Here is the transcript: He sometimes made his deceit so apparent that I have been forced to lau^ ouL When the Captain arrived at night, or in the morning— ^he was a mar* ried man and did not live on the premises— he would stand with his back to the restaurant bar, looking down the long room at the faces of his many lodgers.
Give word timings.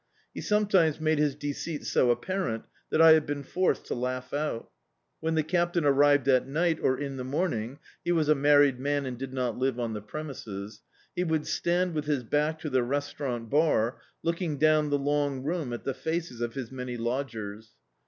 He 0.33 0.41
sometimes 0.41 0.99
made 0.99 1.19
his 1.19 1.35
deceit 1.35 1.85
so 1.85 2.09
apparent 2.09 2.63
that 2.89 2.99
I 3.03 3.11
have 3.11 3.27
been 3.27 3.43
forced 3.43 3.85
to 3.85 3.93
lau^ 3.93 4.23
ouL 4.33 4.71
When 5.19 5.35
the 5.35 5.43
Captain 5.43 5.85
arrived 5.85 6.27
at 6.27 6.47
night, 6.47 6.79
or 6.81 6.97
in 6.99 7.17
the 7.17 7.23
morning— 7.23 7.77
^he 8.03 8.11
was 8.11 8.27
a 8.27 8.33
mar* 8.33 8.61
ried 8.61 8.79
man 8.79 9.05
and 9.05 9.15
did 9.15 9.31
not 9.31 9.59
live 9.59 9.79
on 9.79 9.93
the 9.93 10.01
premises— 10.01 10.81
he 11.15 11.23
would 11.23 11.45
stand 11.45 11.93
with 11.93 12.05
his 12.05 12.23
back 12.23 12.57
to 12.61 12.69
the 12.71 12.81
restaurant 12.81 13.51
bar, 13.51 13.99
looking 14.23 14.57
down 14.57 14.89
the 14.89 14.97
long 14.97 15.43
room 15.43 15.71
at 15.71 15.83
the 15.83 15.93
faces 15.93 16.41
of 16.41 16.55
his 16.55 16.71
many 16.71 16.97
lodgers. 16.97 17.75